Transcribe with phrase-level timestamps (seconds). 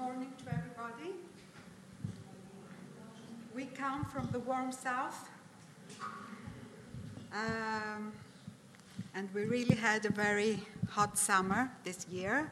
[0.00, 1.12] morning to everybody.
[3.54, 5.28] We come from the warm south.
[7.34, 8.12] Um,
[9.14, 12.50] and we really had a very hot summer this year.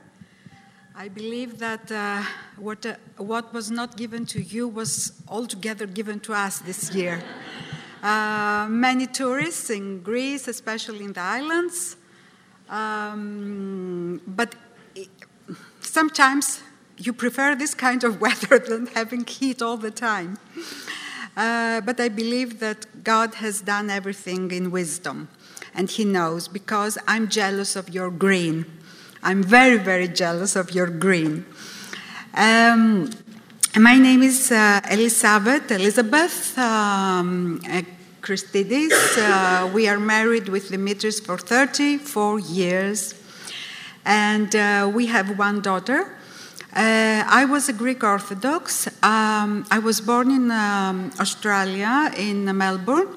[0.94, 2.22] I believe that uh,
[2.58, 7.22] what, uh, what was not given to you was altogether given to us this year.
[8.02, 11.96] Uh, many tourists in Greece, especially in the islands,
[12.68, 14.54] um, but
[15.80, 16.60] sometimes
[16.98, 20.38] you prefer this kind of weather than having heat all the time.
[21.36, 25.28] Uh, but I believe that God has done everything in wisdom,
[25.74, 28.66] and He knows because I'm jealous of your green.
[29.22, 31.46] I'm very, very jealous of your green.
[32.34, 33.10] Um,
[33.76, 37.60] my name is uh, Elizabeth, Elizabeth um,
[38.20, 39.16] Christidis.
[39.16, 43.14] Uh, we are married with Dimitris for 34 years,
[44.04, 46.17] and uh, we have one daughter.
[46.74, 48.88] Uh, I was a Greek Orthodox.
[49.02, 53.08] Um, I was born in um, Australia, in Melbourne,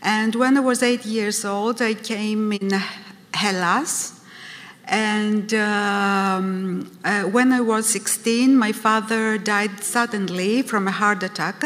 [0.00, 2.70] and when I was eight years old, I came in
[3.34, 4.20] Hellas.
[4.84, 11.64] And um, uh, when I was 16, my father died suddenly from a heart attack.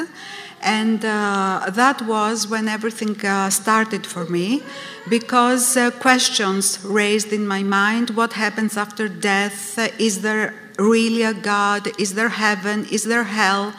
[0.62, 4.62] And uh, that was when everything uh, started for me
[5.10, 9.78] because uh, questions raised in my mind what happens after death?
[10.00, 11.88] Is there really a God?
[11.98, 12.86] Is there heaven?
[12.90, 13.74] Is there hell?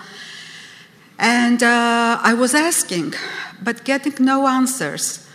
[1.18, 3.14] And uh, I was asking,
[3.62, 5.28] but getting no answers.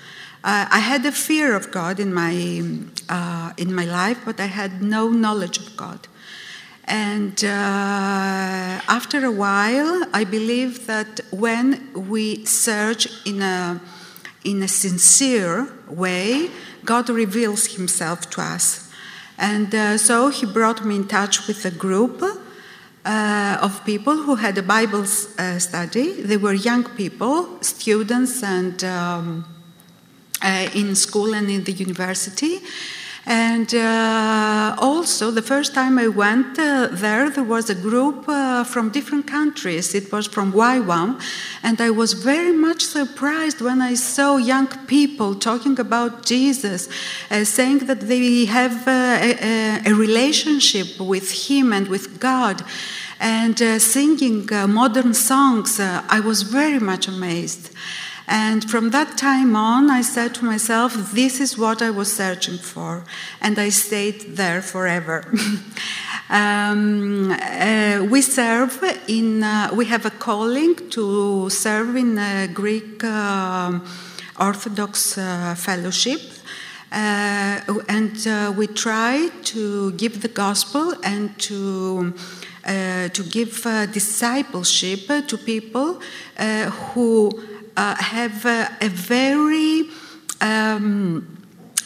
[0.43, 2.63] Uh, I had a fear of God in my,
[3.09, 6.09] uh, in my life, but I had no knowledge of God.
[6.85, 13.81] And uh, after a while, I believe that when we search in a,
[14.45, 16.51] in a sincere way,
[16.85, 18.90] God reveals Himself to us.
[19.41, 24.35] And uh, so he brought me in touch with a group uh, of people who
[24.35, 25.07] had a Bible
[25.39, 26.21] uh, study.
[26.21, 29.47] They were young people, students, and um,
[30.43, 32.61] uh, in school and in the university.
[33.31, 38.65] And uh, also, the first time I went uh, there, there was a group uh,
[38.65, 39.95] from different countries.
[39.95, 41.23] It was from YWAM,
[41.63, 46.89] and I was very much surprised when I saw young people talking about Jesus,
[47.31, 52.65] uh, saying that they have uh, a, a, relationship with Him and with God,
[53.21, 55.79] and uh, singing modern songs.
[55.79, 57.71] I was very much amazed.
[58.31, 62.59] And from that time on, I said to myself, this is what I was searching
[62.59, 63.03] for.
[63.41, 65.25] And I stayed there forever.
[66.31, 73.03] um, uh, we serve in, uh, we have a calling to serve in a Greek
[73.03, 73.81] uh,
[74.39, 76.21] Orthodox uh, fellowship.
[76.93, 82.15] Uh, and uh, we try to give the gospel and to
[83.13, 83.63] to give
[83.93, 86.01] discipleship to people
[86.95, 87.50] who uh,
[87.99, 89.89] have uh, a very
[90.41, 91.41] um,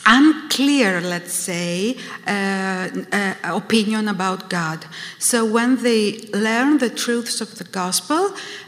[0.07, 1.97] unclear, let's say,
[2.27, 4.85] uh, uh, opinion about God.
[5.19, 8.23] So when they learn the truths of the gospel,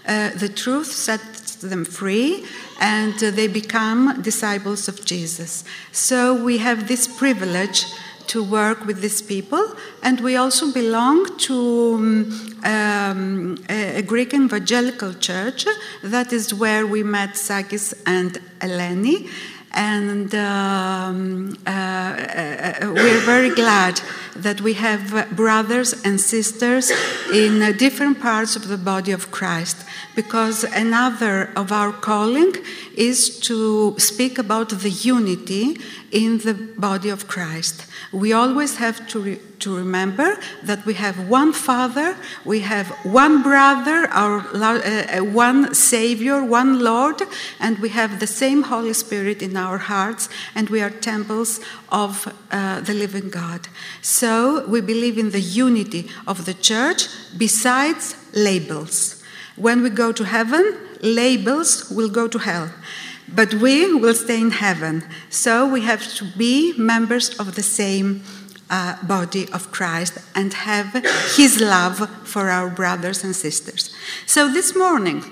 [0.06, 2.44] uh, the truth sets them free
[2.81, 5.64] and they become disciples of Jesus.
[5.93, 7.87] So we have this privilege
[8.28, 12.26] to work with these people, and we also belong to
[12.64, 15.66] um, a, a, Greek evangelical church.
[16.03, 19.28] That is where we met Sakis and Eleni,
[19.76, 24.00] and um, uh, uh, we're very glad
[24.34, 26.91] that we have brothers and sisters
[27.32, 32.54] in uh, different parts of the body of Christ, because another of our calling
[32.97, 35.78] is to speak about the unity
[36.10, 37.86] in the body of Christ.
[38.16, 42.16] We always have to, re- to remember that we have one Father,
[42.47, 47.21] we have one brother, our uh, uh, one Savior, one Lord,
[47.60, 51.60] and we have the same Holy Spirit in our hearts, and we are temples
[51.91, 53.69] of uh, the living God.
[54.00, 59.23] So we believe in the unity of the church besides labels.
[59.56, 62.70] When we go to heaven, labels will go to hell.
[63.28, 65.05] But we will stay in heaven.
[65.31, 68.23] So we have to be members of the same
[68.70, 70.93] uh, body of Christ and have
[71.37, 73.94] his love for our brothers and sisters.
[74.26, 75.25] So this morning,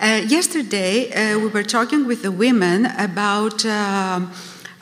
[0.00, 3.64] uh, yesterday, uh, we were talking with the women about.
[3.64, 4.26] Uh,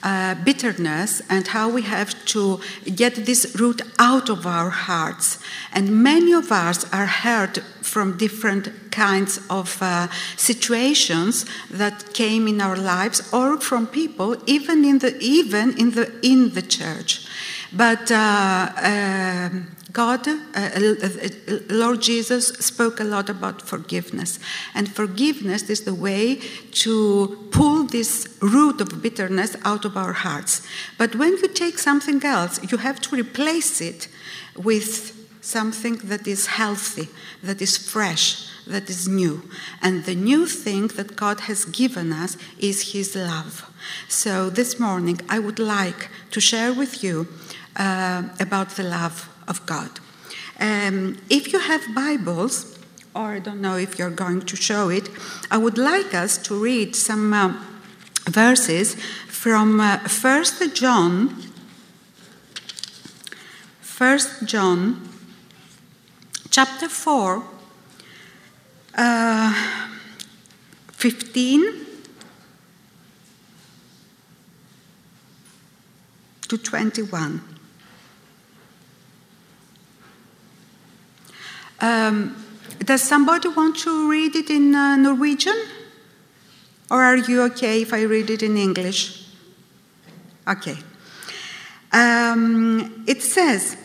[0.00, 2.60] uh, bitterness and how we have to
[2.94, 5.38] get this root out of our hearts.
[5.72, 7.58] And many of us are hurt
[7.88, 14.84] from different kinds of uh, situations that came in our lives or from people even
[14.84, 17.28] in the even in the in the church
[17.72, 21.28] But uh, um, God, uh, uh,
[21.68, 24.38] Lord Jesus, spoke a lot about forgiveness.
[24.74, 26.36] And forgiveness is the way
[26.82, 30.66] to pull this root of bitterness out of our hearts.
[30.96, 34.08] But when you take something else, you have to replace it
[34.56, 35.17] with
[35.48, 37.08] something that is healthy,
[37.42, 39.42] that is fresh, that is new.
[39.80, 43.70] And the new thing that God has given us is His love.
[44.08, 47.28] So this morning, I would like to share with you
[47.76, 49.90] uh, about the love of God.
[50.60, 52.78] Um, if you have Bibles,
[53.14, 55.08] or I don't know if you're going to show it,
[55.50, 57.54] I would like us to read some uh,
[58.26, 58.96] verses
[59.28, 60.44] from uh, 1
[60.74, 61.42] John.
[63.98, 65.07] 1 John
[66.58, 67.44] chapter 4,
[68.96, 69.88] uh,
[70.90, 71.86] 15
[76.48, 77.40] to 21.
[81.80, 82.44] Um,
[82.80, 85.54] does somebody want to read it in uh, Norwegian?
[86.90, 89.28] Or are you okay if I read it in English?
[90.48, 90.76] Okay.
[91.92, 93.76] Um, it says,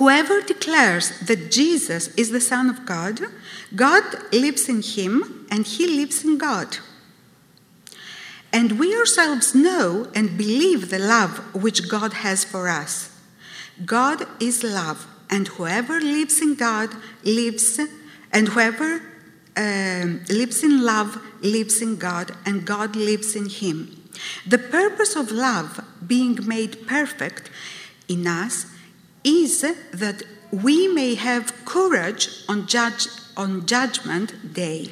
[0.00, 3.20] Whoever declares that Jesus is the Son of God,
[3.76, 4.02] God
[4.32, 6.78] lives in him and he lives in God.
[8.50, 13.14] And we ourselves know and believe the love which God has for us.
[13.84, 16.88] God is love, and whoever lives in God
[17.22, 17.78] lives,
[18.32, 19.02] and whoever
[19.54, 24.02] um, lives in love lives in God, and God lives in him.
[24.46, 27.50] The purpose of love being made perfect
[28.08, 28.64] in us
[29.24, 29.62] is
[29.92, 34.90] that we may have courage on, judge, on judgment day.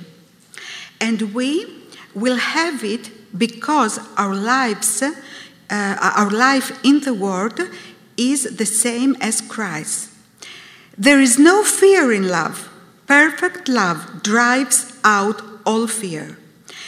[1.01, 1.67] And we
[2.15, 5.13] will have it because our lives, uh,
[5.71, 7.61] our life in the world
[8.17, 10.11] is the same as Christ.
[10.97, 12.69] There is no fear in love.
[13.07, 16.37] Perfect love drives out all fear.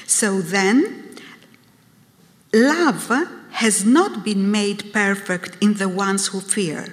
[0.06, 1.16] So then,
[2.52, 3.10] love
[3.52, 6.92] has not been made perfect in the ones who fear,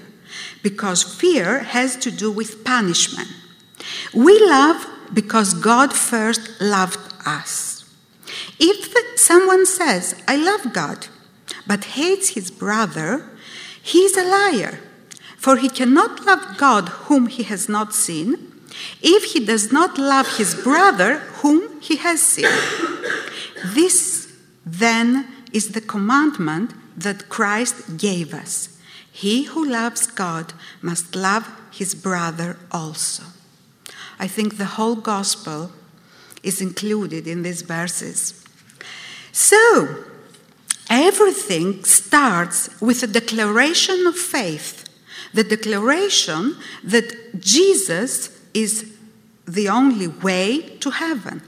[0.69, 3.30] because fear has to do with punishment.
[4.14, 7.86] We love because God first loved us.
[8.60, 8.80] If
[9.18, 11.08] someone says, I love God,
[11.66, 13.30] but hates his brother,
[13.81, 14.80] he is a liar.
[15.38, 18.30] For he cannot love God whom he has not seen,
[19.02, 22.52] if he does not love his brother whom he has seen.
[23.66, 24.36] This,
[24.66, 28.76] then, is the commandment that Christ gave us.
[29.18, 33.24] He who loves God must love his brother also.
[34.19, 35.72] I think the whole gospel
[36.44, 38.46] is included in these verses.
[39.31, 40.06] So,
[40.88, 44.84] everything starts with a declaration of faith
[45.34, 48.94] the declaration that Jesus is
[49.48, 51.42] the only way to heaven.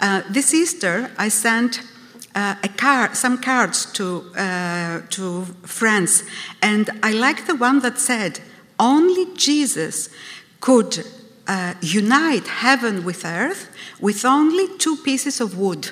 [0.00, 1.82] Uh, this Easter, I sent
[2.34, 6.24] uh, some cards to, uh, to friends,
[6.62, 8.40] and I like the one that said,
[8.78, 10.08] Only Jesus
[10.60, 11.04] could
[11.46, 13.68] uh, unite heaven with earth
[14.00, 15.90] with only two pieces of wood.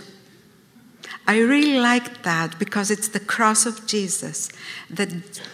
[1.26, 4.49] I really like that because it's the cross of Jesus
[4.88, 5.11] that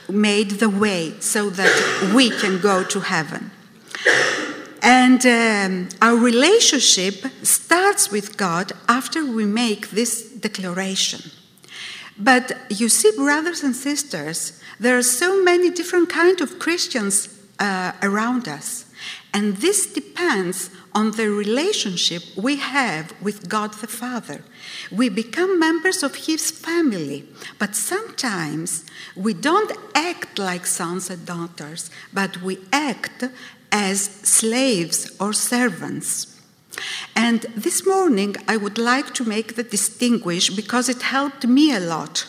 [0.09, 3.51] made the way so that we can go to heaven.
[4.83, 11.23] And um, our relationship starts with God after we make this declaration.
[12.17, 17.93] But you see, brothers and sisters, there are so many different kinds of Christians uh,
[18.03, 18.87] around us.
[19.33, 24.43] And this depends on the relationship we have with God the Father.
[24.93, 28.85] We become members of His family, but sometimes
[29.17, 33.25] we don't act like sons and daughters, but we act
[33.73, 36.34] as slaves or servants.
[37.15, 41.81] And this morning, I would like to make the distinguish because it helped me a
[41.81, 42.27] lot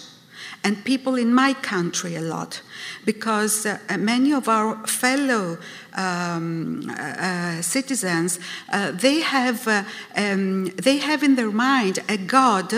[0.64, 2.62] and people in my country a lot
[3.06, 5.58] because uh, many of our fellow
[5.96, 8.40] um, uh, citizens
[8.72, 9.84] uh, they have uh,
[10.16, 12.74] um, they have in their mind a God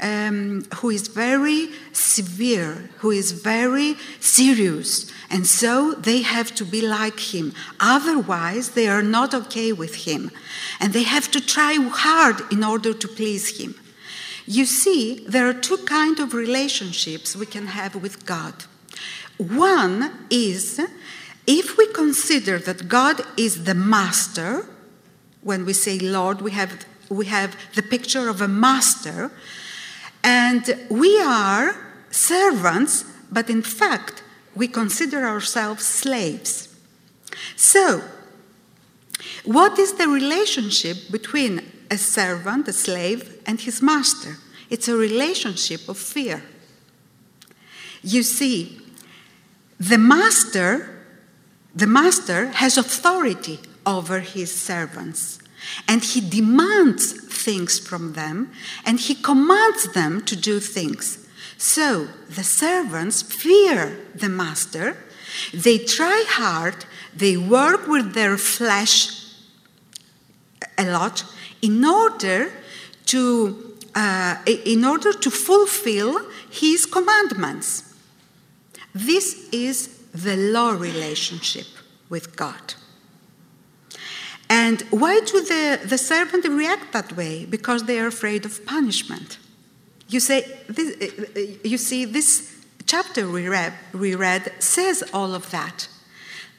[0.00, 6.80] um, who is very severe, who is very serious, and so they have to be
[6.80, 7.52] like him.
[7.80, 10.30] Otherwise, they are not okay with him,
[10.78, 13.74] and they have to try hard in order to please him.
[14.46, 18.54] You see, there are two kinds of relationships we can have with God.
[19.40, 20.78] One is
[21.46, 24.66] if we consider that God is the master,
[25.40, 29.30] when we say Lord, we have, we have the picture of a master,
[30.22, 31.74] and we are
[32.10, 34.22] servants, but in fact,
[34.54, 36.68] we consider ourselves slaves.
[37.56, 38.02] So,
[39.46, 44.36] what is the relationship between a servant, a slave, and his master?
[44.68, 46.42] It's a relationship of fear.
[48.02, 48.79] You see,
[49.80, 50.90] the master,
[51.74, 55.38] the master has authority over his servants,
[55.88, 58.52] and he demands things from them,
[58.84, 61.26] and he commands them to do things.
[61.56, 64.98] So the servants fear the master,
[65.54, 66.84] they try hard,
[67.16, 69.34] they work with their flesh
[70.76, 71.24] a lot
[71.62, 72.52] in order
[73.06, 76.20] to, uh, in order to fulfill
[76.50, 77.89] his commandments.
[78.94, 81.66] This is the law relationship
[82.08, 82.74] with God.
[84.48, 87.46] And why do the, the servant react that way?
[87.46, 89.38] Because they are afraid of punishment.
[90.08, 95.88] You, say, this, you see, this chapter we read, we read says all of that.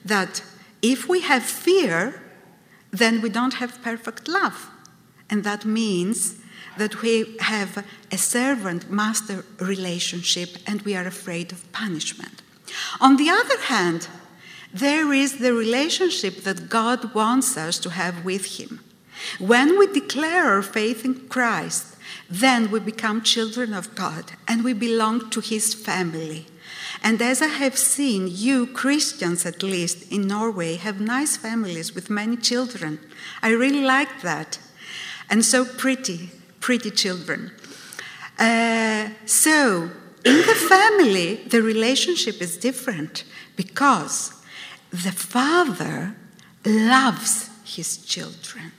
[0.06, 0.42] That
[0.82, 2.22] if we have fear,
[2.92, 4.70] then we don't have perfect love.
[5.30, 6.36] And that means
[6.78, 12.42] that we have a servant master relationship and we are afraid of punishment.
[13.00, 14.08] On the other hand,
[14.74, 18.80] there is the relationship that God wants us to have with Him.
[19.40, 21.98] When we declare our faith in Christ,
[22.30, 26.48] then we become children of God and we belong to His family.
[27.04, 32.10] And as I have seen, you Christians, at least in Norway, have nice families with
[32.10, 33.00] many children.
[33.42, 34.60] I really like that.
[35.30, 36.30] And so pretty,
[36.62, 37.52] pretty children.
[38.40, 39.90] Uh, so,
[40.24, 43.24] in the family, the relationship is different
[43.56, 44.34] because
[44.92, 46.16] the father
[46.66, 48.72] loves his children.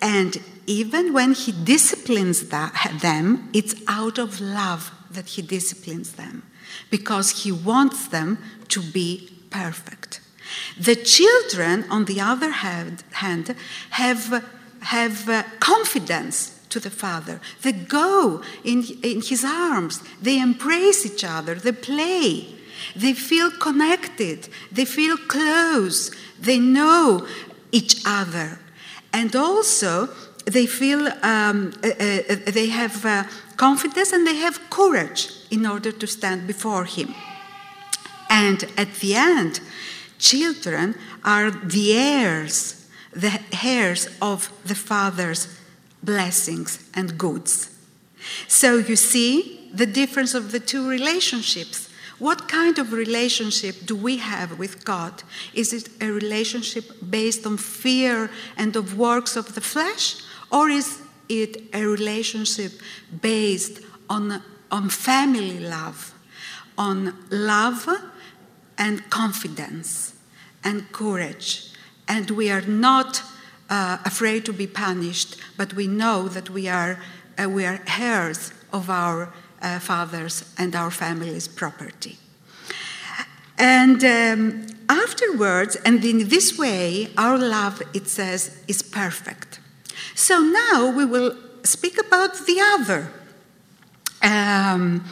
[0.00, 6.42] And even when he disciplines that, them, it's out of love that he disciplines them
[6.90, 10.20] because he wants them to be perfect.
[10.78, 13.04] The children, on the other hand,
[13.90, 14.44] have,
[14.80, 17.40] have uh, confidence to the father.
[17.62, 22.48] They go in, in his arms, they embrace each other, they play.
[22.96, 27.26] They feel connected, they feel close, they know
[27.70, 28.58] each other.
[29.12, 30.08] And also,
[30.44, 33.24] they feel um, uh, uh, they have uh,
[33.56, 37.14] confidence and they have courage in order to stand before Him.
[38.28, 39.60] And at the end,
[40.18, 45.46] children are the heirs, the heirs of the Father's
[46.04, 47.70] blessings and goods.
[48.48, 51.88] So you see the difference of the two relationships.
[52.18, 55.22] What kind of relationship do we have with God?
[55.52, 60.16] Is it a relationship based on fear and of works of the flesh?
[60.50, 62.72] Or is it a relationship
[63.20, 66.14] based on, on family love,
[66.78, 67.88] on love
[68.78, 70.14] and confidence
[70.62, 71.72] and courage?
[72.06, 73.22] And we are not
[73.74, 76.98] uh, afraid to be punished, but we know that we are,
[77.36, 82.16] uh, we are heirs of our uh, fathers and our family's property.
[83.58, 89.60] And um, afterwards, and in this way, our love, it says, is perfect.
[90.14, 93.10] So now we will speak about the other.
[94.22, 95.04] Um,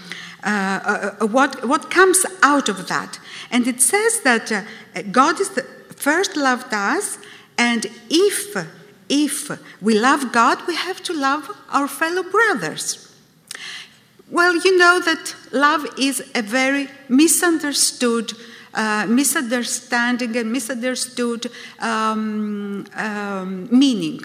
[0.45, 3.19] uh, uh, uh what, what comes out of that.
[3.51, 4.63] And it says that uh,
[5.11, 5.63] God is the,
[5.97, 7.19] first loved us,
[7.59, 8.57] and if,
[9.09, 13.13] if we love God, we have to love our fellow brothers.
[14.31, 18.33] Well, you know that love is a very misunderstood,
[18.73, 24.21] uh, misunderstanding and misunderstood um, um, meaning.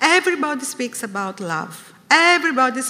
[0.00, 1.92] Everybody speaks about love.
[2.10, 2.80] Everybody,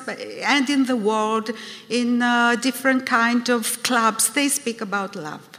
[0.43, 1.51] and in the world,
[1.89, 5.58] in uh, different kind of clubs, they speak about love.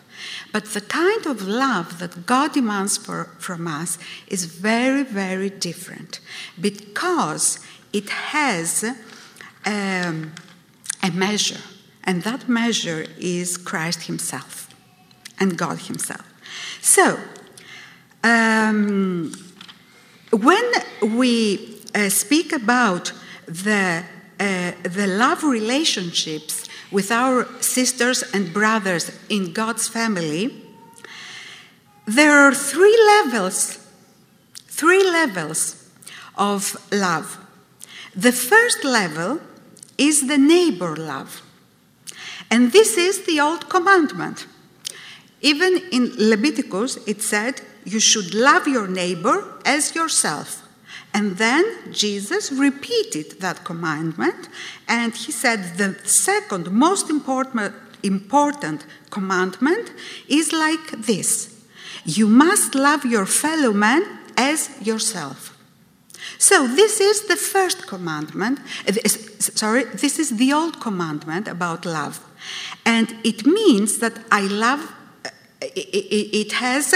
[0.51, 6.19] But the kind of love that God demands for, from us is very, very different
[6.59, 7.59] because
[7.93, 8.83] it has
[9.65, 10.33] um,
[11.03, 11.61] a measure,
[12.03, 14.69] and that measure is Christ Himself
[15.39, 16.25] and God Himself.
[16.81, 17.19] So,
[18.23, 19.31] um,
[20.31, 23.11] when we uh, speak about
[23.45, 24.03] the,
[24.39, 30.63] uh, the love relationships with our sisters and brothers in God's family,
[32.05, 33.77] there are three levels,
[34.67, 35.89] three levels
[36.37, 37.37] of love.
[38.15, 39.39] The first level
[39.97, 41.43] is the neighbor love.
[42.49, 44.47] And this is the old commandment.
[45.41, 50.67] Even in Leviticus, it said, You should love your neighbor as yourself.
[51.13, 54.47] And then Jesus repeated that commandment,
[54.87, 59.91] and he said the second most important, commandment
[60.27, 61.55] is like this
[62.05, 64.03] You must love your fellow man
[64.37, 65.57] as yourself.
[66.37, 68.59] So, this is the first commandment.
[68.87, 68.93] Uh,
[69.39, 72.19] sorry, this is the old commandment about love.
[72.85, 74.79] And it means that I love,
[75.25, 75.29] uh,
[75.61, 76.93] it has,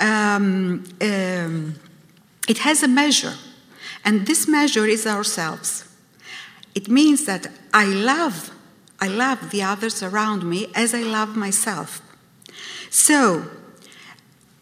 [0.00, 1.74] um, um,
[2.48, 3.34] it has a measure.
[4.04, 5.84] And this measure is ourselves.
[6.74, 8.50] It means that I love,
[9.00, 12.00] I love the others around me as I love myself.
[12.90, 13.50] So,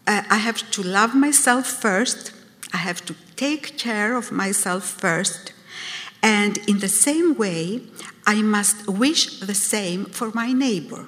[0.07, 2.33] uh, I have to love myself first.
[2.73, 5.53] I have to take care of myself first.
[6.23, 7.83] And in the same way,
[8.25, 11.07] I must wish the same for my neighbor.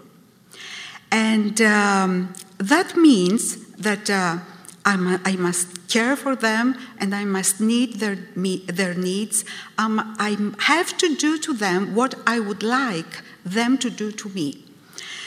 [1.12, 4.40] And um, that means that uh,
[4.86, 9.46] I must care for them and I must meet their, their needs.
[9.78, 14.30] Um, I have to do to them what I would like them to do to
[14.30, 14.66] me.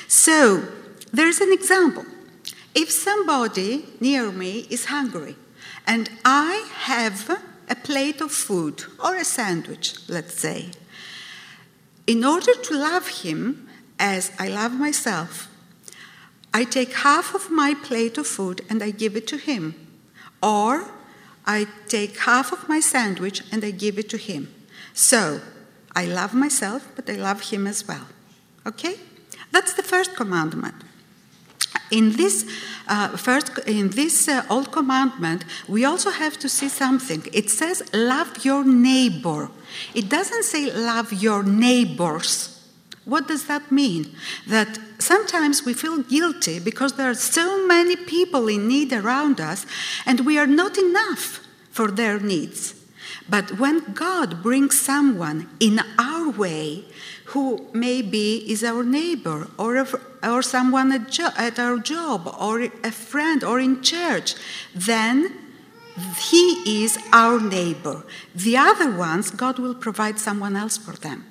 [0.09, 0.63] So,
[1.13, 2.05] there's an example.
[2.75, 5.37] If somebody near me is hungry
[5.87, 10.71] and I have a plate of food or a sandwich, let's say,
[12.07, 15.49] in order to love him as I love myself,
[16.59, 19.75] I take half of my plate of food and I give it to him.
[20.43, 20.89] Or
[21.45, 24.49] I take half of my sandwich and I give it to him.
[24.95, 25.41] So
[25.95, 28.07] I love myself, but I love him as well.
[28.65, 28.95] Okay?
[29.53, 30.77] That's the first commandment.
[31.91, 32.47] In this
[32.89, 37.23] uh, first, in this uh, old commandment, we also have to see something.
[37.33, 39.51] It says, "Love your neighbor."
[39.95, 42.56] It doesn't say, "Love your neighbors."
[43.07, 44.17] What does that mean?
[44.49, 49.65] That sometimes we feel guilty because there are so many people in need around us
[50.05, 52.75] and we are not enough for their needs.
[53.29, 56.85] But when God brings someone in our way
[57.27, 59.87] who maybe is our neighbor or, a,
[60.25, 64.35] or someone at, jo- at our job or a friend or in church,
[64.75, 65.33] then
[66.19, 68.05] he is our neighbor.
[68.35, 71.25] The other ones, God will provide someone else for them.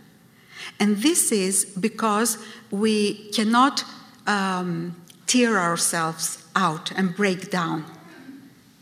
[0.80, 2.38] And this is because
[2.72, 3.84] we cannot
[4.28, 4.96] um,
[5.28, 7.86] tear ourselves out and break down.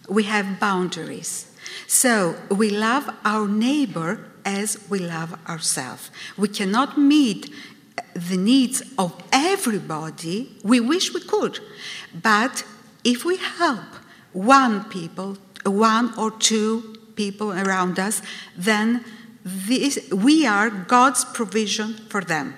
[0.10, 1.52] We have boundaries.
[1.88, 6.12] So we love our neighbor as we love ourselves.
[6.38, 7.50] We cannot meet
[8.14, 10.58] the needs of everybody.
[10.64, 11.60] We wish we could.
[12.14, 12.66] But
[13.04, 13.86] if we help
[14.34, 18.22] one people, one or two people around us,
[18.58, 19.04] then
[19.44, 22.56] this, we are God's provision for them.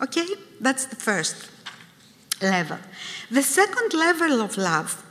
[0.00, 0.26] Okay?
[0.60, 1.50] That's the first
[2.42, 2.78] level.
[3.30, 5.04] The second level of love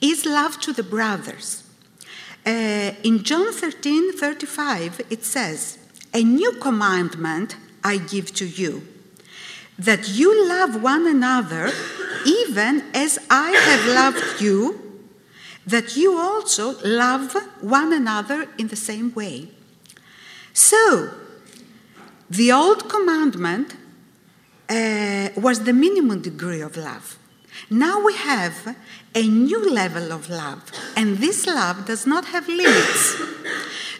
[0.00, 1.64] is love to the brothers.
[2.46, 5.78] Uh, in John 13 35, it says,
[6.14, 8.86] A new commandment I give to you,
[9.78, 11.72] that you love one another
[12.26, 15.02] even as I have loved you,
[15.66, 19.48] that you also love one another in the same way.
[20.58, 21.10] So,
[22.28, 23.76] the old commandment
[24.68, 27.16] uh, was the minimum degree of love.
[27.70, 28.76] Now we have
[29.14, 30.64] a new level of love,
[30.96, 33.22] and this love does not have limits.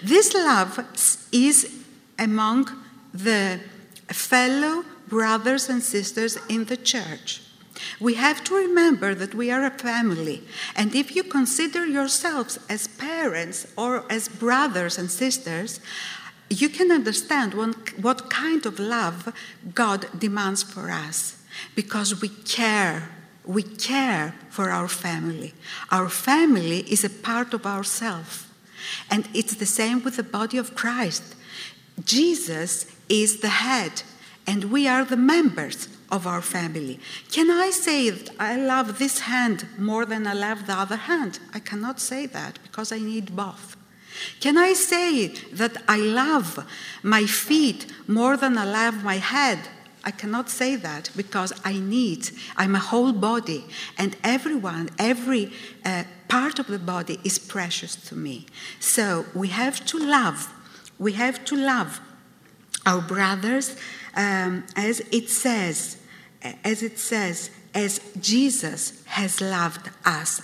[0.02, 0.84] This love
[1.30, 1.84] is
[2.18, 2.68] among
[3.14, 3.60] the
[4.08, 7.40] fellow brothers and sisters in the church.
[8.00, 10.42] We have to remember that we are a family,
[10.74, 15.80] and if you consider yourselves as parents or as brothers and sisters,
[16.50, 17.54] you can understand
[18.00, 19.32] what kind of love
[19.74, 21.42] God demands for us
[21.74, 23.10] because we care.
[23.44, 25.54] We care for our family.
[25.90, 28.52] Our family is a part of ourself.
[29.10, 31.34] And it's the same with the body of Christ.
[32.04, 34.02] Jesus is the head,
[34.46, 37.00] and we are the members of our family.
[37.32, 41.38] Can I say that I love this hand more than I love the other hand?
[41.54, 43.77] I cannot say that because I need both.
[44.40, 46.66] Can I say that I love
[47.02, 49.58] my feet more than I love my head?
[50.04, 53.64] I cannot say that because I need, I'm a whole body,
[53.98, 55.52] and everyone, every
[55.84, 58.46] uh, part of the body is precious to me.
[58.80, 60.52] So we have to love,
[60.98, 62.00] we have to love
[62.86, 63.76] our brothers
[64.14, 65.98] um, as it says,
[66.64, 70.42] as it says, as Jesus has loved us.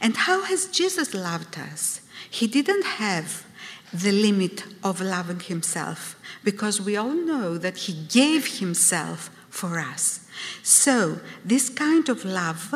[0.00, 2.01] And how has Jesus loved us?
[2.32, 3.44] He didn't have
[3.92, 10.26] the limit of loving himself because we all know that he gave himself for us.
[10.62, 12.72] So, this kind of love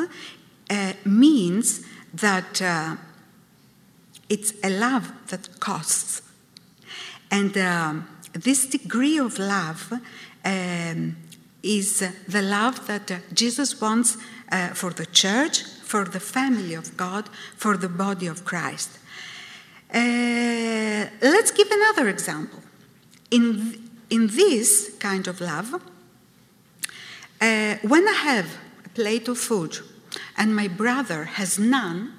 [0.69, 2.97] uh, means that uh,
[4.29, 6.21] it's a love that costs.
[7.31, 9.91] And um, this degree of love
[10.45, 11.17] um,
[11.63, 14.19] is the love that uh, Jesus wants
[14.53, 18.99] uh, for the church, for the family of God, for the body of Christ.
[19.93, 22.61] Uh, let's give another example.
[23.31, 25.75] In, in this kind of love,
[27.41, 28.47] uh, when I have
[28.85, 29.79] a plate of food
[30.37, 32.13] and my brother has none,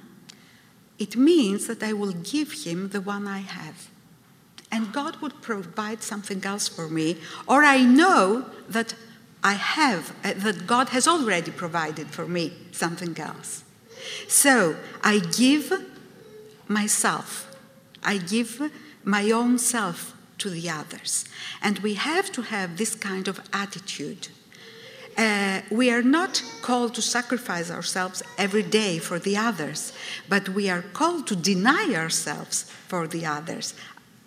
[1.00, 3.90] it means that I will give him the one I have.
[4.72, 8.94] And God would provide something else for me, or I know that
[9.44, 13.64] I have, uh, that God has already provided for me something else.
[14.28, 15.72] So I give
[16.68, 17.47] myself,
[18.04, 18.72] I give
[19.04, 21.26] my own self to the others.
[21.62, 24.30] And we have to have this kind of attitude.
[25.18, 29.92] Uh, we are not called to sacrifice ourselves every day for the others,
[30.30, 33.74] but we are called to deny ourselves for the others.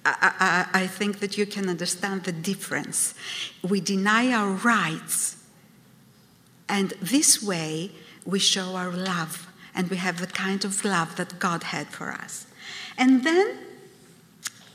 [0.05, 3.15] I, I, I think that you can understand the difference.
[3.63, 5.37] We deny our rights,
[6.69, 7.93] and this way
[8.25, 12.11] we show our love, and we have the kind of love that God had for
[12.11, 12.47] us.
[13.01, 13.57] And then,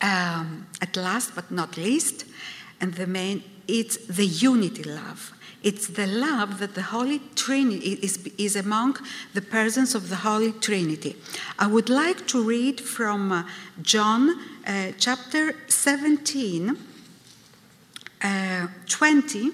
[0.01, 2.25] um, at last but not least,
[2.81, 5.31] and the main, it's the unity love.
[5.61, 8.97] It's the love that the Holy Trinity is, is among
[9.35, 11.15] the persons of the Holy Trinity.
[11.59, 13.43] I would like to read from uh,
[13.83, 16.77] John uh, chapter 17,
[18.23, 19.51] uh, 20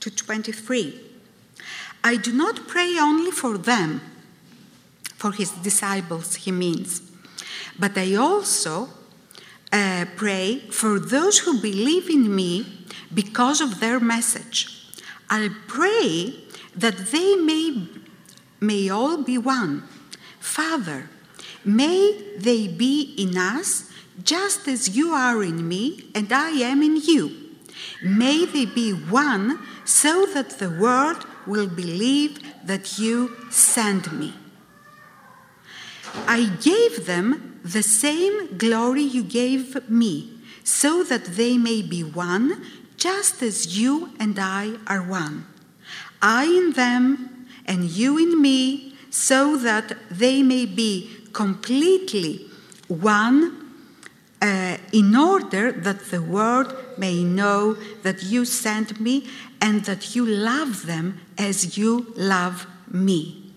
[0.00, 1.00] to 23.
[2.04, 4.02] I do not pray only for them,
[5.16, 7.11] for his disciples, he means,
[7.78, 8.88] but I also
[9.72, 12.66] uh, pray for those who believe in me
[13.12, 14.86] because of their message.
[15.30, 16.34] I pray
[16.76, 17.88] that they may,
[18.60, 19.84] may all be one.
[20.40, 21.08] Father,
[21.64, 23.90] may they be in us
[24.22, 27.30] just as you are in me and I am in you.
[28.02, 34.34] May they be one so that the world will believe that you sent me.
[36.26, 42.64] I gave them the same glory you gave me, so that they may be one,
[42.96, 45.46] just as you and I are one.
[46.20, 52.46] I in them, and you in me, so that they may be completely
[52.88, 53.62] one,
[54.40, 59.28] uh, in order that the world may know that you sent me
[59.60, 63.52] and that you love them as you love me.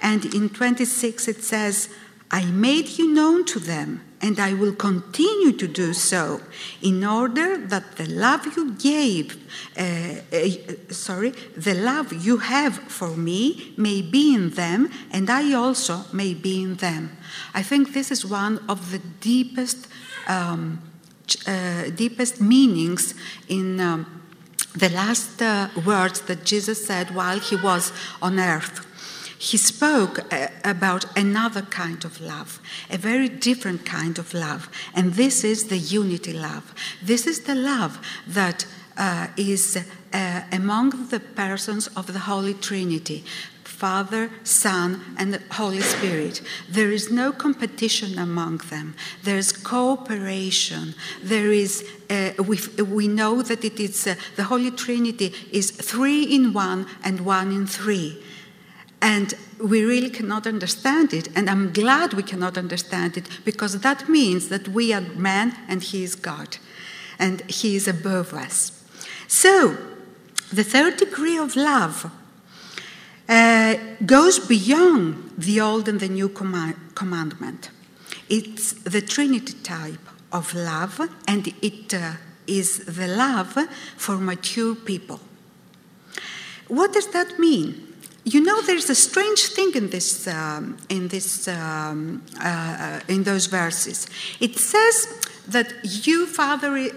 [0.00, 1.88] And in 26 it says,
[2.32, 6.40] I made you known to them, and I will continue to do so,
[6.80, 9.36] in order that the love you gave,
[9.76, 15.52] uh, uh, sorry, the love you have for me may be in them, and I
[15.52, 17.10] also may be in them.
[17.52, 19.86] I think this is one of the deepest,
[20.26, 20.80] um,
[21.46, 23.14] uh, deepest meanings
[23.48, 23.78] in.
[23.80, 24.18] Um,
[24.74, 27.92] the last uh, words that Jesus said while he was
[28.22, 28.86] on earth
[29.42, 34.68] he spoke uh, about another kind of love, a very different kind of love.
[34.94, 36.72] And this is the unity love.
[37.02, 39.76] This is the love that uh, is
[40.12, 43.24] uh, among the persons of the Holy Trinity.
[43.64, 46.40] Father, Son, and Holy Spirit.
[46.70, 48.94] There is no competition among them.
[49.24, 50.94] There is cooperation.
[51.20, 56.22] There is, uh, we, we know that it is, uh, the Holy Trinity is three
[56.22, 58.22] in one and one in three.
[59.02, 61.28] And we really cannot understand it.
[61.36, 65.82] And I'm glad we cannot understand it because that means that we are man and
[65.82, 66.56] he is God.
[67.18, 68.82] And he is above us.
[69.26, 69.76] So,
[70.52, 72.10] the third degree of love
[73.28, 77.70] uh, goes beyond the old and the new command- commandment.
[78.28, 82.12] It's the Trinity type of love, and it uh,
[82.46, 83.56] is the love
[83.96, 85.20] for mature people.
[86.68, 87.91] What does that mean?
[88.24, 93.46] You know, there's a strange thing in this, um, in this, um, uh, in those
[93.46, 94.06] verses.
[94.38, 95.08] It says
[95.48, 96.90] that you, Father,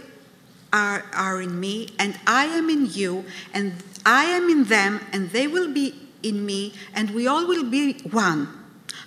[0.72, 3.74] are, are in me, and I am in you, and
[4.06, 7.94] I am in them, and they will be in me, and we all will be
[8.12, 8.48] one.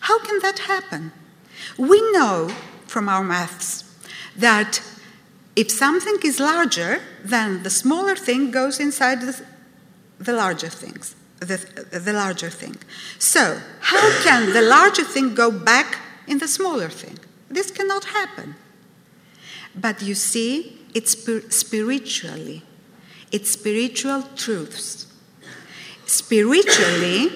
[0.01, 1.13] How can that happen?
[1.77, 2.51] We know
[2.89, 3.85] from our maths
[4.37, 4.83] that
[5.55, 9.41] if something is larger, then the smaller thing goes inside the,
[10.19, 12.77] the larger things the, the larger thing.
[13.19, 17.19] So, how can the larger thing go back in the smaller thing?
[17.49, 18.55] This cannot happen.
[19.75, 21.13] But you see, it's
[21.55, 22.63] spiritually,
[23.31, 25.07] it's spiritual truths.
[26.07, 27.31] Spiritually,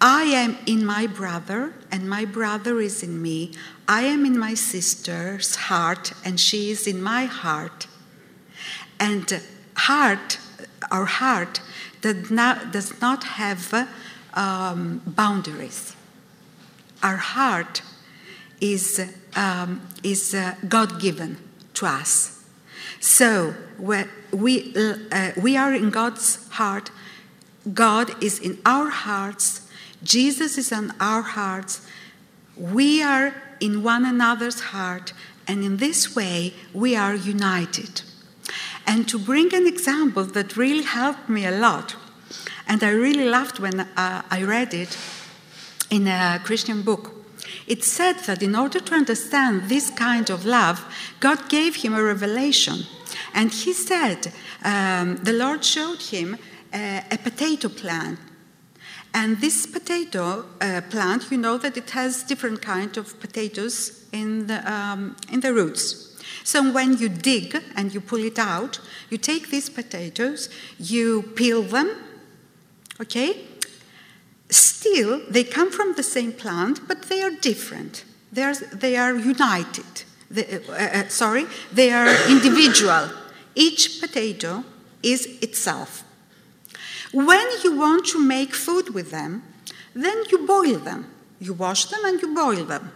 [0.00, 3.52] I am in my brother, and my brother is in me.
[3.88, 7.86] I am in my sister's heart, and she is in my heart.
[9.00, 9.42] And
[9.74, 10.38] heart,
[10.90, 11.60] our heart,
[12.00, 13.88] does not, does not have
[14.34, 15.96] um, boundaries.
[17.02, 17.82] Our heart
[18.60, 19.00] is,
[19.34, 21.38] um, is uh, God given
[21.74, 22.44] to us.
[23.00, 24.74] So we,
[25.12, 26.90] uh, we are in God's heart,
[27.72, 29.68] God is in our hearts,
[30.02, 31.86] Jesus is in our hearts,
[32.56, 35.12] we are in one another's heart,
[35.48, 38.02] and in this way we are united.
[38.86, 41.96] And to bring an example that really helped me a lot,
[42.68, 44.96] and I really loved when uh, I read it
[45.90, 47.12] in a Christian book.
[47.66, 50.84] It said that in order to understand this kind of love,
[51.20, 52.86] God gave him a revelation.
[53.34, 54.32] And he said,
[54.64, 56.38] um, the Lord showed him
[56.72, 58.18] uh, a potato plant.
[59.14, 64.46] And this potato uh, plant, you know that it has different kind of potatoes in
[64.46, 66.05] the, um, in the roots.
[66.46, 68.78] So when you dig and you pull it out,
[69.10, 71.90] you take these potatoes, you peel them,
[73.00, 73.40] okay?
[74.48, 78.04] Still, they come from the same plant, but they are different.
[78.30, 80.04] They are, they are united.
[80.30, 83.10] They, uh, uh, sorry, they are individual.
[83.56, 84.62] Each potato
[85.02, 86.04] is itself.
[87.12, 89.42] When you want to make food with them,
[89.96, 91.10] then you boil them.
[91.40, 92.92] You wash them and you boil them.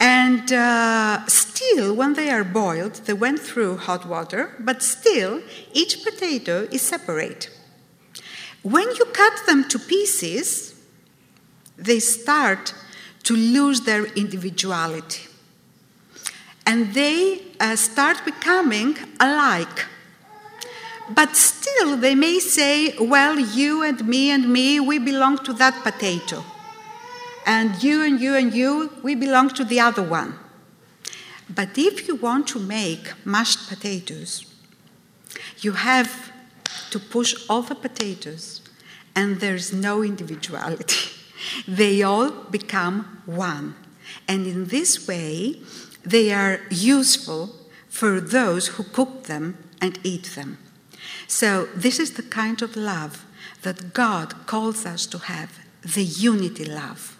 [0.00, 6.04] And uh, still, when they are boiled, they went through hot water, but still, each
[6.04, 7.50] potato is separate.
[8.62, 10.74] When you cut them to pieces,
[11.76, 12.74] they start
[13.24, 15.22] to lose their individuality.
[16.66, 19.86] And they uh, start becoming alike.
[21.10, 25.82] But still, they may say, well, you and me and me, we belong to that
[25.82, 26.42] potato.
[27.46, 30.38] And you and you and you, we belong to the other one.
[31.48, 34.46] But if you want to make mashed potatoes,
[35.60, 36.32] you have
[36.90, 38.62] to push all the potatoes,
[39.14, 41.10] and there's no individuality.
[41.68, 43.74] they all become one.
[44.26, 45.60] And in this way,
[46.04, 47.54] they are useful
[47.88, 50.58] for those who cook them and eat them.
[51.26, 53.24] So, this is the kind of love
[53.62, 57.16] that God calls us to have the unity love.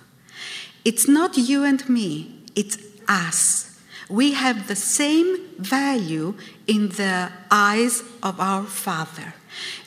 [0.85, 3.75] It's not you and me, it's us
[4.09, 6.35] we have the same value
[6.67, 9.35] in the eyes of our Father.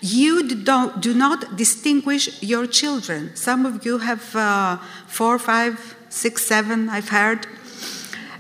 [0.02, 3.36] You don't, do not distinguish your children.
[3.36, 7.46] Some of you have uh, four, five, six, seven, I've heard.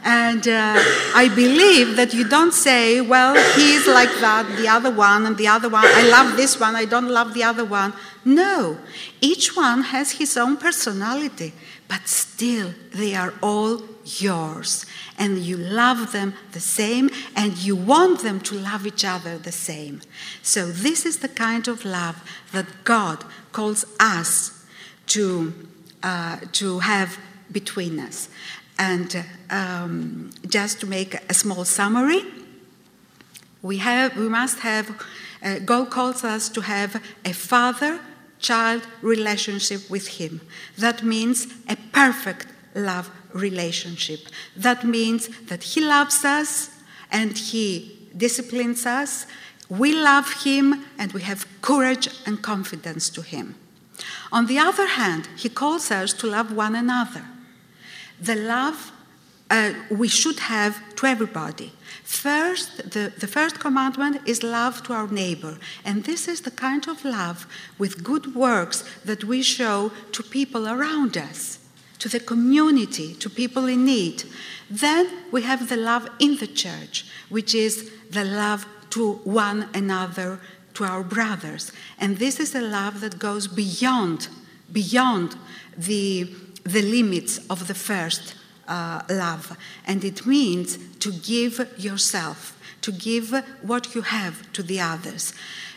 [0.03, 0.75] And uh,
[1.15, 5.47] I believe that you don't say, well, he's like that, the other one, and the
[5.47, 5.83] other one.
[5.85, 7.93] I love this one, I don't love the other one.
[8.23, 8.77] No,
[9.19, 11.53] each one has his own personality,
[11.87, 14.85] but still they are all yours
[15.17, 19.51] and you love them the same and you want them to love each other the
[19.51, 20.01] same.
[20.41, 24.65] So, this is the kind of love that God calls us
[25.07, 25.53] to,
[26.03, 27.17] uh, to have
[27.51, 28.29] between us.
[28.79, 32.23] And um, just to make a small summary,
[33.61, 35.03] we, have, we must have,
[35.43, 37.99] uh, God calls us to have a father
[38.39, 40.41] child relationship with Him.
[40.77, 44.19] That means a perfect love relationship.
[44.55, 46.69] That means that He loves us
[47.11, 49.25] and He disciplines us.
[49.69, 53.55] We love Him and we have courage and confidence to Him.
[54.31, 57.25] On the other hand, He calls us to love one another.
[58.19, 58.91] The love
[59.49, 61.71] uh, we should have to everybody.
[62.03, 65.57] First, the, the first commandment is love to our neighbor.
[65.83, 70.67] And this is the kind of love with good works that we show to people
[70.67, 71.59] around us
[71.99, 74.23] to the community, to people in need.
[74.69, 80.39] Then we have the love in the church, which is the love to one another,
[80.75, 81.71] to our brothers.
[81.99, 84.27] And this is a love that goes beyond,
[84.71, 85.35] beyond
[85.75, 86.31] the,
[86.63, 88.35] the limits of the first
[88.67, 89.57] uh, love.
[89.85, 95.33] And it means to give yourself, to give what you have to the others.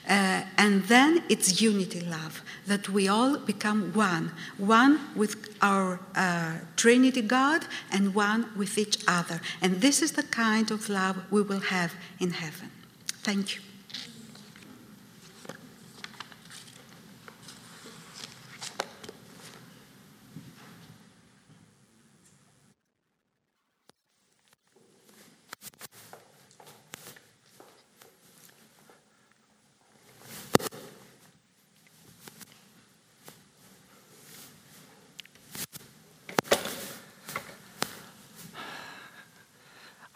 [0.09, 6.55] Uh, and then it's unity love, that we all become one, one with our uh,
[6.77, 9.41] Trinity God and one with each other.
[9.63, 12.71] And this is the kind of love we will have in heaven.
[13.23, 13.70] Thank you.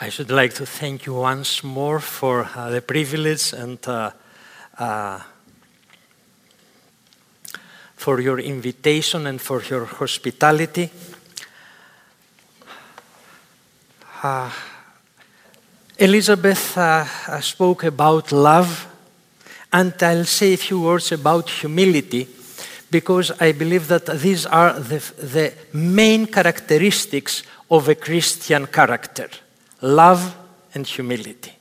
[0.04, 4.10] I should like to thank you once more for uh, the privilege and uh,
[4.78, 5.18] uh,
[7.96, 10.90] for your invitation and for your hospitality.
[14.22, 14.50] Uh,
[15.96, 18.86] Elizabeth uh, uh, spoke about love,
[19.72, 22.28] and I'll say a few words about humility
[22.90, 29.30] because I believe that these are the, the main characteristics of a Christian character
[29.84, 30.34] love
[30.74, 31.52] and humility.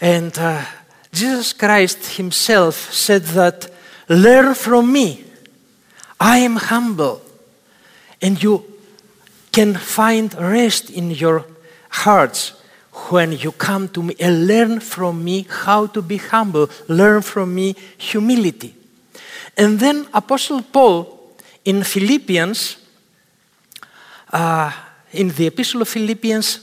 [0.00, 0.64] And uh,
[1.12, 3.70] Jesus Christ Himself said that,
[4.08, 5.24] Learn from me.
[6.18, 7.22] I am humble.
[8.22, 8.64] And you
[9.52, 11.44] can find rest in your
[11.90, 12.52] hearts
[13.10, 16.68] when you come to me and learn from me how to be humble.
[16.88, 18.74] Learn from me humility.
[19.56, 22.76] And then Apostle Paul in Philippians,
[24.32, 24.72] uh,
[25.12, 26.60] in the Epistle of Philippians,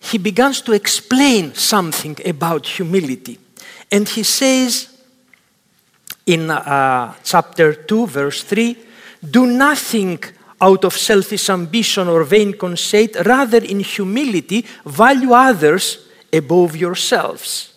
[0.00, 3.38] he begins to explain something about humility.
[3.90, 4.88] And he says
[6.26, 8.76] in uh, chapter 2, verse 3
[9.30, 10.18] do nothing
[10.60, 17.72] out of selfish ambition or vain conceit, rather, in humility, value others above yourselves.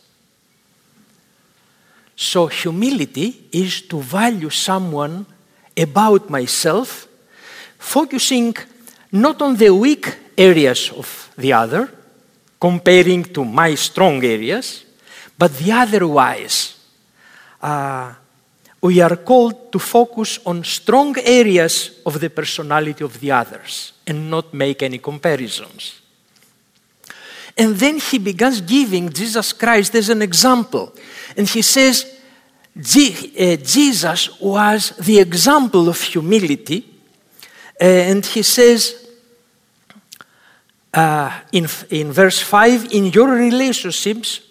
[2.16, 5.26] So, humility is to value someone
[5.78, 7.08] about myself,
[7.78, 8.56] focusing
[9.16, 11.90] not on the weak areas of the other,
[12.60, 14.84] comparing to my strong areas,
[15.38, 16.76] but the otherwise.
[17.62, 18.14] Uh,
[18.82, 24.30] we are called to focus on strong areas of the personality of the others and
[24.30, 26.02] not make any comparisons.
[27.58, 30.94] And then he begins giving Jesus Christ as an example.
[31.36, 32.06] And he says,
[32.78, 36.86] uh, Jesus was the example of humility.
[37.82, 39.05] Uh, and he says
[40.96, 44.42] uh, in, in verse 5 in your relationships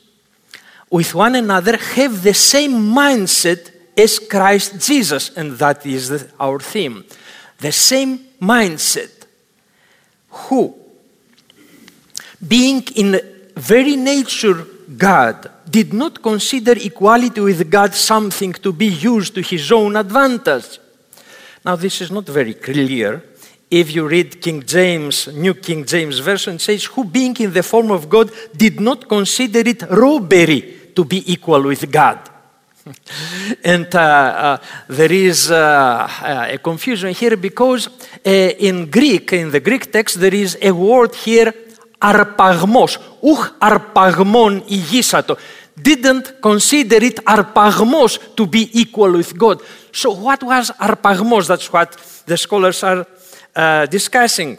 [0.90, 5.30] with one another, have the same mindset as Christ Jesus.
[5.36, 7.04] And that is the, our theme.
[7.58, 9.10] The same mindset.
[10.28, 10.74] Who,
[12.46, 13.20] being in
[13.56, 19.72] very nature God, did not consider equality with God something to be used to his
[19.72, 20.78] own advantage.
[21.64, 23.22] Now, this is not very clear.
[23.74, 27.90] If you read King James, New King James Version, says, Who being in the form
[27.90, 32.20] of God did not consider it robbery to be equal with God.
[33.64, 39.50] and uh, uh, there is uh, uh a confusion here because uh, in Greek, in
[39.50, 41.52] the Greek text, there is a word here,
[42.00, 42.96] arpagmos.
[43.24, 45.36] Uch arpagmon igisato.
[45.74, 49.60] Didn't consider it arpagmos to be equal with God.
[49.90, 51.48] So what was arpagmos?
[51.48, 53.04] That's what the scholars are
[53.54, 54.58] uh, discussing.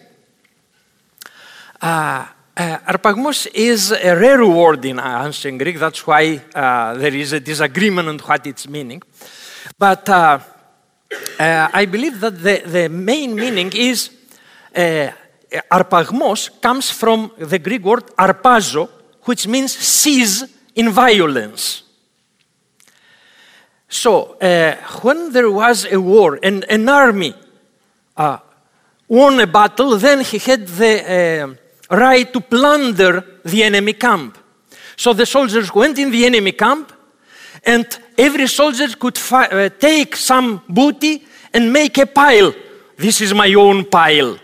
[1.81, 2.25] Uh,
[2.58, 5.77] arpagmos is a rare word in ancient Greek.
[5.77, 9.01] That's why uh, there is a disagreement on what its meaning.
[9.77, 10.39] But uh,
[11.39, 14.10] uh I believe that the, the main meaning is
[14.75, 15.12] uh,
[15.71, 18.89] arpagmos comes from the Greek word arpazo,
[19.23, 21.84] which means seize in violence.
[23.88, 27.34] So, uh, when there was a war and an army
[29.07, 31.57] won a battle, then he had the
[31.89, 34.37] right to plunder the enemy camp.
[34.97, 36.91] So the soldiers went in the enemy camp,
[37.63, 37.85] and
[38.17, 42.53] every soldier could uh, take some booty and make a pile.
[42.97, 44.37] This is my own pile.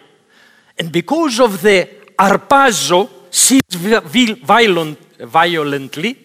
[0.78, 3.76] And because of the arpazo seized
[4.44, 6.18] violent, violently,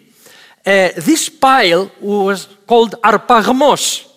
[0.66, 4.08] uh, this pile was called arpagmos.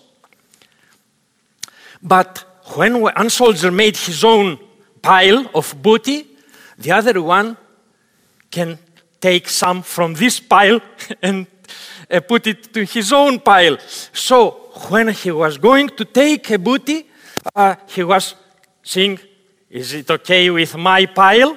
[2.02, 2.44] But
[2.76, 4.58] when one soldier made his own
[5.02, 6.26] pile of booty,
[6.78, 7.56] the other one
[8.50, 8.78] can
[9.20, 10.80] take some from this pile
[11.22, 11.46] and
[12.10, 13.78] uh, put it to his own pile.
[14.12, 17.06] So when he was going to take a booty,
[17.54, 18.34] uh, he was
[18.82, 19.20] saying,
[19.68, 21.56] Is it okay with my pile?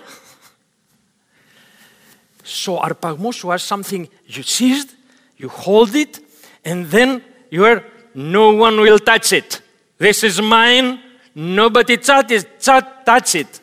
[2.44, 4.94] So arpagmos was something you seized,
[5.38, 6.20] you hold it,
[6.66, 7.84] and then you are,
[8.14, 9.63] no one will touch it.
[10.04, 11.00] This is mine,
[11.34, 12.60] nobody touch it.
[12.60, 13.62] Touch it.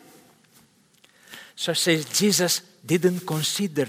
[1.55, 3.85] So says Jesus didn't consider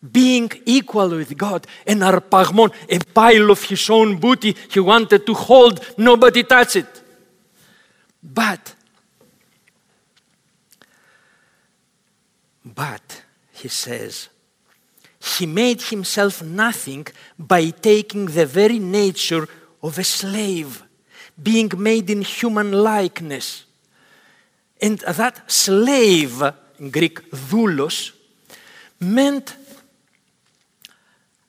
[0.00, 5.34] being equal with God and arpagmon, a pile of his own booty he wanted to
[5.34, 7.02] hold, nobody touched it.
[8.22, 8.72] But,
[12.64, 13.22] but,
[13.54, 14.28] he says,
[15.38, 19.48] he made himself nothing by taking the very nature
[19.82, 20.84] of a slave,
[21.42, 23.64] being made in human likeness.
[24.80, 26.42] And that slave
[26.80, 28.12] in Greek doulos,
[28.98, 29.54] meant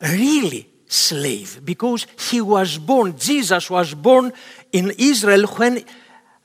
[0.01, 4.33] really slave because he was born, Jesus was born
[4.71, 5.83] in Israel when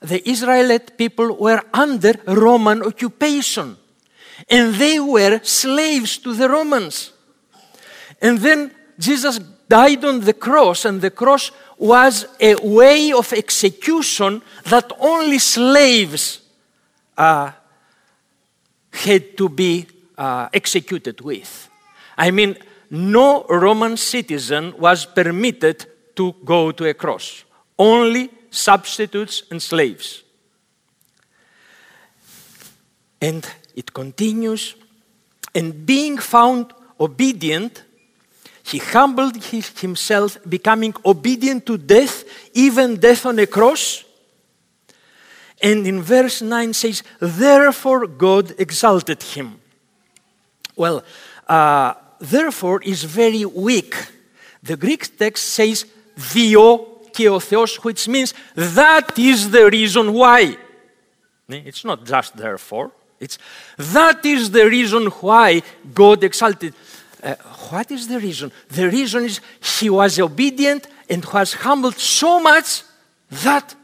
[0.01, 3.77] the Israelite people were under Roman occupation.
[4.49, 7.13] And they were slaves to the Romans.
[8.21, 9.39] And then Jesus
[9.69, 16.41] died on the cross, and the cross was a way of execution that only slaves
[17.17, 17.51] uh,
[18.93, 21.69] had to be uh, executed with.
[22.17, 22.57] I mean,
[22.91, 27.45] no Roman citizen was permitted to go to a cross,
[27.79, 30.23] only substitutes and slaves.
[33.21, 34.75] And it continues,
[35.55, 37.83] and being found obedient,
[38.66, 42.24] he humbled himself, becoming obedient to death,
[42.54, 44.04] even death on a cross.
[45.62, 49.60] And in verse 9 says, Therefore God exalted him.
[50.76, 51.04] Well,
[51.48, 53.96] uh, therefore is very weak.
[54.64, 55.86] The Greek text says,
[56.34, 60.58] Dio και ο Θεός, which means that is the reason why.
[61.50, 62.92] It's not just therefore.
[63.20, 63.38] It's
[63.78, 65.62] that is the reason why
[65.94, 66.74] God exalted.
[67.23, 67.35] Uh,
[67.71, 68.53] what is the reason?
[68.69, 69.41] The reason is
[69.81, 72.83] he was obedient and was humbled so much
[73.31, 73.75] that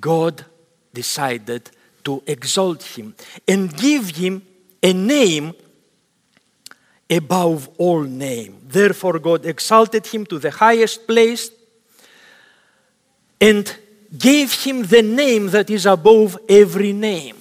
[0.00, 0.44] God
[0.92, 1.70] decided
[2.04, 3.14] to exalt him
[3.46, 4.42] and give him
[4.82, 5.52] a name
[7.08, 8.62] above all name.
[8.66, 11.50] Therefore, God exalted him to the highest place
[13.40, 13.76] and
[14.16, 17.39] gave him the name that is above every name.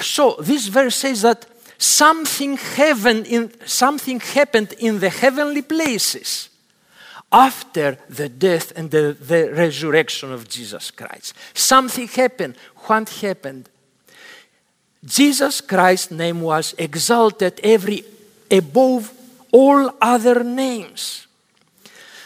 [0.00, 1.46] So, this verse says that
[1.78, 6.48] something, heaven in, something happened in the heavenly places
[7.32, 11.34] after the death and the, the resurrection of Jesus Christ.
[11.54, 12.56] Something happened.
[12.86, 13.68] What happened?
[15.04, 18.04] Jesus Christ's name was exalted every
[18.50, 19.12] above
[19.50, 21.26] all other names.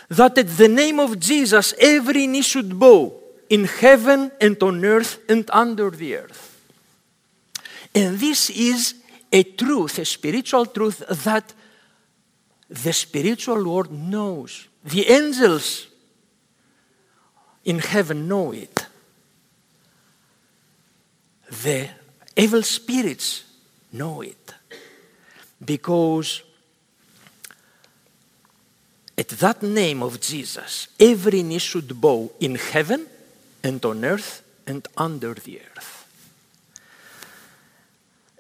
[0.09, 3.15] That at the name of Jesus every knee should bow
[3.49, 6.46] in heaven and on earth and under the earth.
[7.97, 8.95] And this is
[9.33, 11.55] a truth, a spiritual truth that
[12.69, 14.69] the spiritual world knows.
[14.85, 15.87] The angels
[17.65, 18.87] in heaven know it.
[21.49, 21.89] The
[22.37, 23.45] evil spirits
[23.93, 24.53] know it.
[25.65, 26.43] Because
[29.17, 33.07] at that name of Jesus, every knee should bow in heaven
[33.65, 36.06] and on earth and under the earth.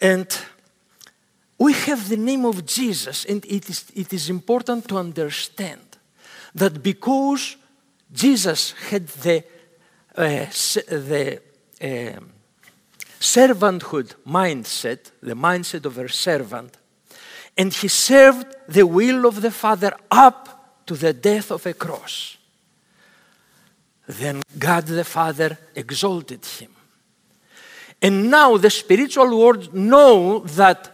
[0.00, 0.26] And
[1.58, 5.80] we have the name of Jesus, and it is, it is important to understand
[6.54, 7.56] that because
[8.12, 9.44] Jesus had the,
[10.16, 10.46] uh,
[10.86, 11.40] the
[11.80, 12.20] uh,
[13.20, 16.76] servanthood mindset, the mindset of a servant,
[17.56, 22.36] and he served the will of the Father up to the death of a cross.
[24.06, 26.75] Then God the Father exalted him.
[28.00, 30.90] And now the spiritual world know that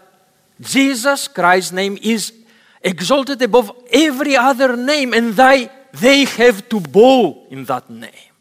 [0.61, 2.33] Jesus Christ's name is
[2.81, 8.33] exalted above every other name, and they, they have to bow in that name.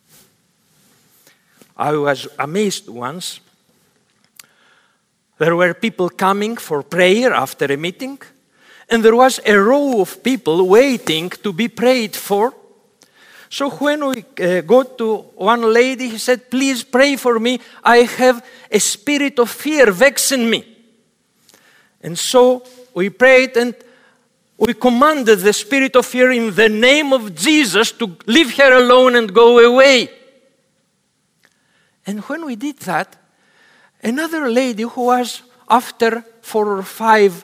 [1.76, 3.40] I was amazed once.
[5.40, 8.20] There were people coming for prayer after a meeting,
[8.88, 12.54] and there was a row of people waiting to be prayed for.
[13.52, 17.60] So when we uh, got to one lady, he said, Please pray for me.
[17.84, 20.64] I have a spirit of fear vexing me.
[22.00, 23.76] And so we prayed and
[24.58, 29.18] we commanded the spirit of fear in the name of Jesus to leave her alone
[29.18, 30.10] and go away.
[32.08, 33.18] And when we did that,
[34.02, 37.44] another lady who was after four or five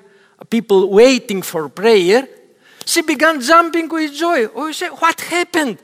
[0.49, 2.29] people waiting for prayer,
[2.85, 4.47] she began jumping with joy.
[4.47, 5.79] We said, What happened?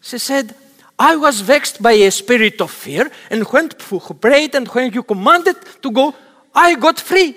[0.00, 0.54] She said,
[0.98, 5.02] I was vexed by a spirit of fear, and when you prayed and when you
[5.02, 6.14] commanded to go,
[6.54, 7.36] I got free.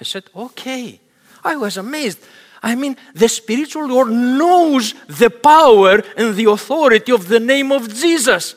[0.00, 1.00] I said, Okay.
[1.44, 2.18] I was amazed.
[2.62, 7.92] I mean, the spiritual world knows the power and the authority of the name of
[7.94, 8.54] Jesus.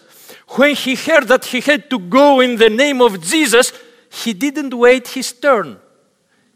[0.49, 3.71] When he heard that he had to go in the name of Jesus,
[4.09, 5.79] he didn't wait his turn.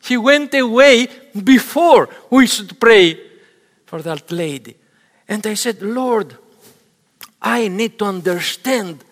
[0.04, 1.08] He went away
[1.44, 3.20] before we should pray
[3.86, 4.76] for that lady.
[5.28, 6.38] And I said, Lord,
[7.42, 9.04] I need to understand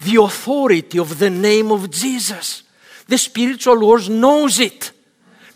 [0.00, 2.62] the authority of the name of Jesus.
[3.06, 4.92] The spiritual world knows it,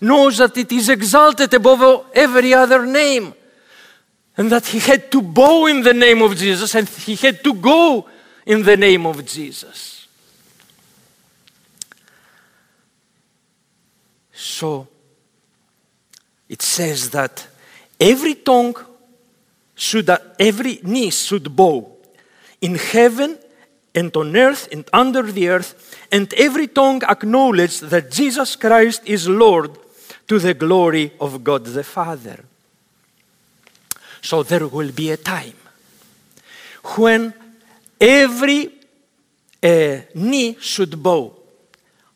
[0.01, 3.35] knows that it is exalted above every other name,
[4.37, 7.55] and that he had to bow in the name of Jesus and he had to
[7.55, 8.09] go
[8.47, 10.07] in the name of Jesus.
[14.33, 14.89] So
[16.49, 17.47] it says that
[18.01, 18.75] every tongue
[19.83, 20.09] should,
[20.39, 21.91] every knee should bow
[22.61, 23.37] in heaven
[23.93, 29.29] and on earth and under the earth, and every tongue acknowledge that Jesus Christ is
[29.29, 29.77] Lord
[30.29, 32.45] to the glory of God the Father.
[34.23, 35.59] So there will be a time
[36.97, 37.35] when
[38.01, 38.71] every
[39.63, 41.35] uh, knee should bow,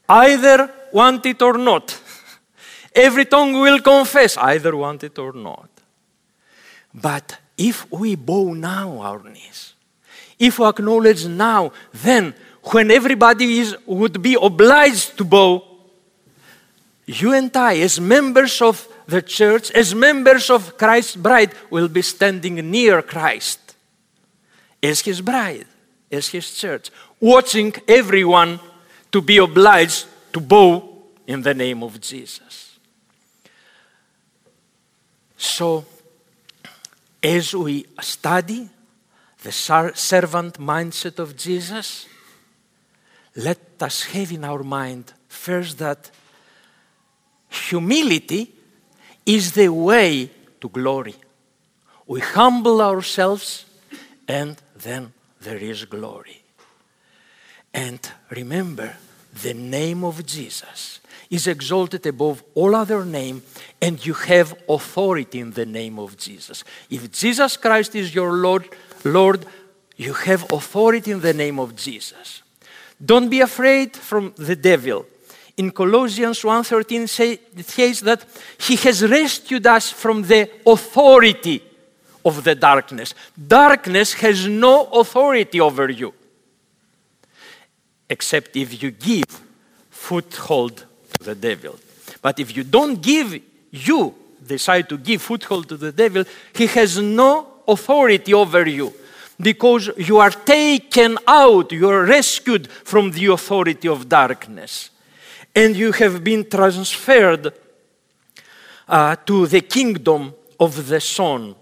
[0.08, 2.00] either want it or not.
[2.94, 5.68] Every tongue will confess, either want it or not.
[6.94, 9.74] But if we bow now our knees,
[10.38, 12.34] if we acknowledge now, then
[12.64, 15.64] when everybody is, would be obliged to bow,
[17.06, 22.02] you and I, as members of the church, as members of Christ's bride, will be
[22.02, 23.76] standing near Christ
[24.82, 25.66] as his bride,
[26.10, 26.90] as his church,
[27.20, 28.58] watching everyone
[29.12, 32.78] to be obliged to bow in the name of Jesus.
[35.36, 35.84] So,
[37.22, 38.68] as we study
[39.42, 42.06] the servant mindset of Jesus,
[43.34, 46.10] let us have in our mind first that
[47.48, 48.52] humility
[49.24, 51.14] is the way to glory.
[52.06, 53.66] We humble ourselves
[54.28, 56.42] and then there is glory.
[57.74, 58.00] And
[58.30, 58.96] remember,
[59.42, 61.00] the name of Jesus
[61.30, 63.42] is exalted above all other name
[63.80, 66.64] and you have authority in the name of Jesus.
[66.90, 68.68] If Jesus Christ is your Lord,
[69.04, 69.44] Lord,
[69.96, 72.42] you have authority in the name of Jesus.
[73.04, 75.06] Don't be afraid from the devil.
[75.56, 77.04] In Colossians 1:13
[77.56, 78.24] it says that
[78.58, 81.62] he has rescued us from the authority
[82.24, 83.14] of the darkness.
[83.36, 86.12] Darkness has no authority over you
[88.08, 89.24] except if you give
[89.90, 90.85] foothold
[91.18, 91.78] to the devil.
[92.22, 93.40] But if you don't give,
[93.70, 94.14] you
[94.46, 98.92] decide to give foothold to the devil, he has no authority over you
[99.40, 104.90] because you are taken out, you are rescued from the authority of darkness,
[105.54, 107.52] and you have been transferred
[108.88, 111.54] uh, to the kingdom of the Son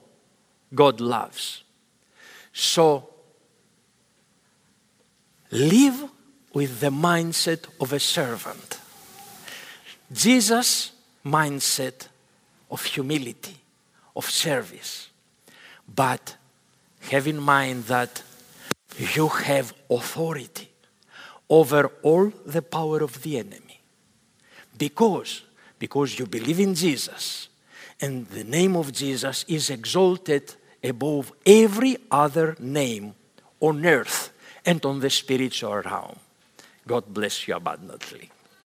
[0.73, 1.63] God loves.
[2.53, 3.09] So,
[5.51, 6.05] live
[6.53, 8.79] with the mindset of a servant.
[10.15, 10.93] Jesus'
[11.27, 12.09] mindset
[12.71, 13.57] of humility,
[14.15, 15.11] of service.
[15.93, 16.37] But
[17.11, 18.23] have in mind that
[18.97, 20.71] you have authority
[21.49, 23.81] over all the power of the enemy.
[24.77, 25.43] Because,
[25.79, 27.49] because you believe in Jesus
[28.01, 33.15] and the name of Jesus is exalted above every other name
[33.61, 34.33] on earth
[34.65, 36.17] and on the spiritual realm.
[36.87, 38.31] God bless you abundantly.